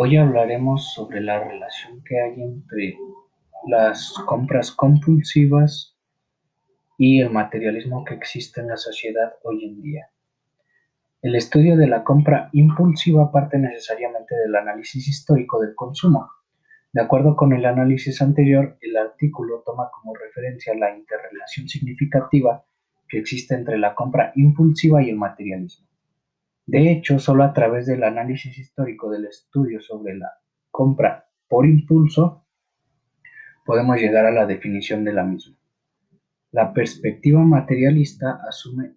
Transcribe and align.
Hoy 0.00 0.16
hablaremos 0.16 0.94
sobre 0.94 1.20
la 1.20 1.42
relación 1.42 2.04
que 2.04 2.20
hay 2.20 2.40
entre 2.40 2.96
las 3.66 4.14
compras 4.26 4.70
compulsivas 4.70 5.98
y 6.96 7.20
el 7.20 7.30
materialismo 7.30 8.04
que 8.04 8.14
existe 8.14 8.60
en 8.60 8.68
la 8.68 8.76
sociedad 8.76 9.32
hoy 9.42 9.64
en 9.64 9.82
día. 9.82 10.08
El 11.20 11.34
estudio 11.34 11.76
de 11.76 11.88
la 11.88 12.04
compra 12.04 12.48
impulsiva 12.52 13.32
parte 13.32 13.58
necesariamente 13.58 14.36
del 14.36 14.54
análisis 14.54 15.08
histórico 15.08 15.60
del 15.60 15.74
consumo. 15.74 16.30
De 16.92 17.02
acuerdo 17.02 17.34
con 17.34 17.52
el 17.52 17.66
análisis 17.66 18.22
anterior, 18.22 18.78
el 18.80 18.96
artículo 18.96 19.64
toma 19.66 19.90
como 19.90 20.14
referencia 20.14 20.76
la 20.76 20.96
interrelación 20.96 21.68
significativa 21.68 22.64
que 23.08 23.18
existe 23.18 23.56
entre 23.56 23.76
la 23.76 23.96
compra 23.96 24.30
impulsiva 24.36 25.02
y 25.02 25.10
el 25.10 25.16
materialismo. 25.16 25.87
De 26.68 26.92
hecho, 26.92 27.18
solo 27.18 27.44
a 27.44 27.54
través 27.54 27.86
del 27.86 28.04
análisis 28.04 28.58
histórico 28.58 29.10
del 29.10 29.24
estudio 29.24 29.80
sobre 29.80 30.14
la 30.14 30.34
compra 30.70 31.26
por 31.48 31.64
impulso 31.64 32.44
podemos 33.64 33.96
llegar 33.96 34.26
a 34.26 34.30
la 34.30 34.44
definición 34.44 35.02
de 35.02 35.14
la 35.14 35.24
misma. 35.24 35.56
La 36.50 36.74
perspectiva 36.74 37.40
materialista 37.42 38.42
asume 38.46 38.96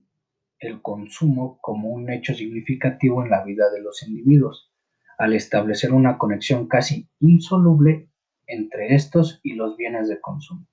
el 0.60 0.82
consumo 0.82 1.60
como 1.62 1.92
un 1.92 2.10
hecho 2.10 2.34
significativo 2.34 3.24
en 3.24 3.30
la 3.30 3.42
vida 3.46 3.72
de 3.72 3.82
los 3.82 4.04
individuos, 4.06 4.70
al 5.18 5.34
establecer 5.34 5.94
una 5.94 6.18
conexión 6.18 6.68
casi 6.68 7.10
insoluble 7.22 8.10
entre 8.48 8.96
estos 8.96 9.40
y 9.44 9.54
los 9.54 9.78
bienes 9.78 10.10
de 10.10 10.20
consumo. 10.20 10.68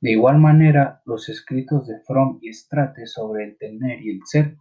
De 0.00 0.12
igual 0.12 0.38
manera, 0.38 1.02
los 1.06 1.28
escritos 1.28 1.88
de 1.88 1.98
Fromm 2.06 2.38
y 2.40 2.52
Strates 2.52 3.14
sobre 3.14 3.42
el 3.42 3.58
tener 3.58 4.00
y 4.00 4.10
el 4.10 4.20
ser 4.24 4.58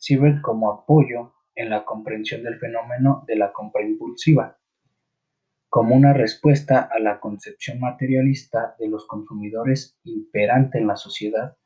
sirven 0.00 0.40
como 0.40 0.72
apoyo 0.72 1.34
en 1.54 1.70
la 1.70 1.84
comprensión 1.84 2.42
del 2.42 2.58
fenómeno 2.58 3.22
de 3.26 3.36
la 3.36 3.52
compra 3.52 3.84
impulsiva, 3.84 4.58
como 5.68 5.94
una 5.94 6.12
respuesta 6.12 6.88
a 6.90 6.98
la 6.98 7.20
concepción 7.20 7.78
materialista 7.78 8.74
de 8.78 8.88
los 8.88 9.06
consumidores 9.06 9.98
imperante 10.04 10.78
en 10.78 10.86
la 10.86 10.96
sociedad, 10.96 11.56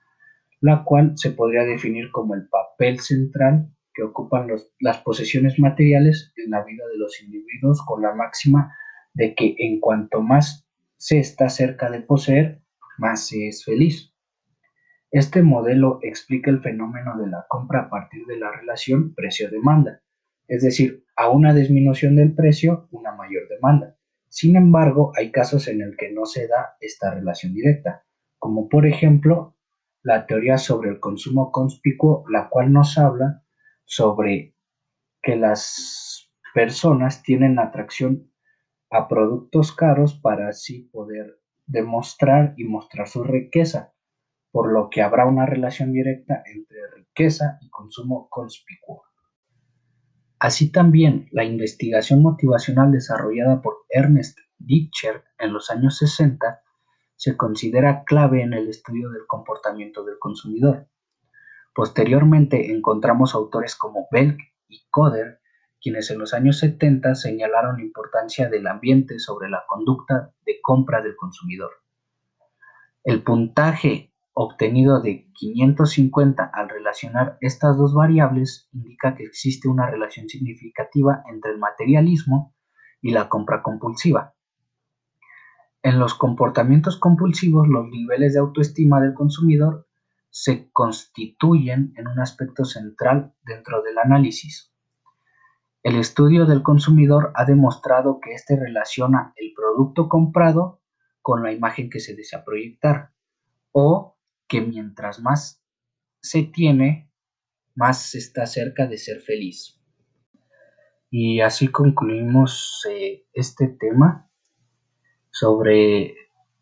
la 0.60 0.82
cual 0.84 1.12
se 1.16 1.30
podría 1.30 1.62
definir 1.62 2.10
como 2.10 2.34
el 2.34 2.48
papel 2.48 3.00
central 3.00 3.70
que 3.94 4.02
ocupan 4.02 4.48
las 4.80 4.98
posesiones 4.98 5.58
materiales 5.60 6.32
en 6.36 6.50
la 6.50 6.64
vida 6.64 6.84
de 6.88 6.98
los 6.98 7.22
individuos 7.22 7.80
con 7.86 8.02
la 8.02 8.14
máxima 8.14 8.74
de 9.12 9.34
que 9.34 9.54
en 9.58 9.78
cuanto 9.78 10.20
más 10.20 10.68
se 10.96 11.20
está 11.20 11.48
cerca 11.48 11.88
de 11.88 12.00
poseer, 12.00 12.62
más 12.98 13.28
se 13.28 13.46
es 13.46 13.64
feliz. 13.64 14.13
Este 15.14 15.44
modelo 15.44 16.00
explica 16.02 16.50
el 16.50 16.60
fenómeno 16.60 17.16
de 17.16 17.28
la 17.28 17.46
compra 17.48 17.82
a 17.82 17.88
partir 17.88 18.26
de 18.26 18.36
la 18.36 18.50
relación 18.50 19.14
precio-demanda, 19.14 20.02
es 20.48 20.64
decir, 20.64 21.04
a 21.14 21.28
una 21.28 21.54
disminución 21.54 22.16
del 22.16 22.34
precio, 22.34 22.88
una 22.90 23.14
mayor 23.14 23.46
demanda. 23.48 23.96
Sin 24.28 24.56
embargo, 24.56 25.12
hay 25.16 25.30
casos 25.30 25.68
en 25.68 25.82
el 25.82 25.96
que 25.96 26.10
no 26.10 26.26
se 26.26 26.48
da 26.48 26.76
esta 26.80 27.14
relación 27.14 27.54
directa, 27.54 28.04
como 28.40 28.68
por 28.68 28.86
ejemplo 28.86 29.56
la 30.02 30.26
teoría 30.26 30.58
sobre 30.58 30.90
el 30.90 30.98
consumo 30.98 31.52
conspicuo, 31.52 32.24
la 32.28 32.48
cual 32.48 32.72
nos 32.72 32.98
habla 32.98 33.44
sobre 33.84 34.56
que 35.22 35.36
las 35.36 36.28
personas 36.54 37.22
tienen 37.22 37.60
atracción 37.60 38.32
a 38.90 39.06
productos 39.06 39.70
caros 39.70 40.18
para 40.18 40.48
así 40.48 40.90
poder 40.92 41.38
demostrar 41.66 42.54
y 42.56 42.64
mostrar 42.64 43.06
su 43.06 43.22
riqueza 43.22 43.93
por 44.54 44.72
lo 44.72 44.88
que 44.88 45.02
habrá 45.02 45.26
una 45.26 45.46
relación 45.46 45.90
directa 45.90 46.44
entre 46.46 46.88
riqueza 46.94 47.58
y 47.60 47.68
consumo 47.70 48.28
conspicuo. 48.30 49.02
Así 50.38 50.70
también, 50.70 51.26
la 51.32 51.42
investigación 51.42 52.22
motivacional 52.22 52.92
desarrollada 52.92 53.60
por 53.60 53.78
Ernest 53.88 54.38
Ditcher 54.58 55.24
en 55.40 55.52
los 55.52 55.70
años 55.70 55.98
60 55.98 56.62
se 57.16 57.36
considera 57.36 58.04
clave 58.04 58.42
en 58.42 58.52
el 58.52 58.68
estudio 58.68 59.10
del 59.10 59.26
comportamiento 59.26 60.04
del 60.04 60.20
consumidor. 60.20 60.86
Posteriormente 61.74 62.70
encontramos 62.70 63.34
autores 63.34 63.74
como 63.74 64.06
Belk 64.12 64.38
y 64.68 64.86
Coder, 64.88 65.40
quienes 65.80 66.12
en 66.12 66.20
los 66.20 66.32
años 66.32 66.60
70 66.60 67.16
señalaron 67.16 67.78
la 67.78 67.82
importancia 67.82 68.48
del 68.48 68.68
ambiente 68.68 69.18
sobre 69.18 69.50
la 69.50 69.64
conducta 69.66 70.32
de 70.46 70.60
compra 70.62 71.02
del 71.02 71.16
consumidor. 71.16 71.72
El 73.02 73.24
puntaje 73.24 74.13
obtenido 74.34 75.00
de 75.00 75.30
550 75.32 76.50
al 76.52 76.68
relacionar 76.68 77.38
estas 77.40 77.78
dos 77.78 77.94
variables 77.94 78.68
indica 78.72 79.14
que 79.14 79.22
existe 79.22 79.68
una 79.68 79.88
relación 79.88 80.28
significativa 80.28 81.22
entre 81.32 81.52
el 81.52 81.58
materialismo 81.58 82.54
y 83.00 83.12
la 83.12 83.28
compra 83.28 83.62
compulsiva. 83.62 84.34
En 85.82 85.98
los 85.98 86.14
comportamientos 86.14 86.98
compulsivos, 86.98 87.68
los 87.68 87.86
niveles 87.88 88.32
de 88.32 88.40
autoestima 88.40 89.00
del 89.00 89.14
consumidor 89.14 89.86
se 90.30 90.68
constituyen 90.72 91.92
en 91.96 92.08
un 92.08 92.18
aspecto 92.18 92.64
central 92.64 93.34
dentro 93.44 93.82
del 93.82 93.98
análisis. 93.98 94.72
El 95.84 95.96
estudio 95.96 96.46
del 96.46 96.62
consumidor 96.62 97.30
ha 97.36 97.44
demostrado 97.44 98.18
que 98.18 98.32
éste 98.32 98.56
relaciona 98.58 99.32
el 99.36 99.52
producto 99.54 100.08
comprado 100.08 100.80
con 101.22 101.42
la 101.42 101.52
imagen 101.52 101.88
que 101.88 102.00
se 102.00 102.16
desea 102.16 102.42
proyectar 102.42 103.10
o 103.70 104.13
que 104.48 104.60
mientras 104.60 105.20
más 105.20 105.62
se 106.20 106.42
tiene, 106.42 107.10
más 107.74 108.10
se 108.10 108.18
está 108.18 108.46
cerca 108.46 108.86
de 108.86 108.98
ser 108.98 109.20
feliz. 109.20 109.80
Y 111.10 111.40
así 111.40 111.68
concluimos 111.68 112.84
eh, 112.90 113.26
este 113.32 113.68
tema 113.68 114.28
sobre 115.30 116.14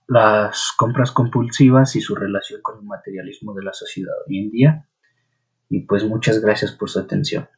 las 0.08 0.72
compras 0.76 1.10
compulsivas 1.10 1.96
y 1.96 2.00
su 2.00 2.14
relación 2.14 2.60
con 2.62 2.80
el 2.80 2.84
materialismo 2.84 3.54
de 3.54 3.64
la 3.64 3.72
sociedad 3.72 4.14
hoy 4.26 4.38
en 4.38 4.50
día. 4.50 4.88
Y 5.68 5.86
pues 5.86 6.04
muchas 6.04 6.40
gracias 6.40 6.72
por 6.72 6.90
su 6.90 6.98
atención. 6.98 7.48